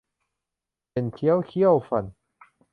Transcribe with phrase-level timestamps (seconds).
[0.89, 2.05] เข่นเขี้ยวเคี้ยวฟัน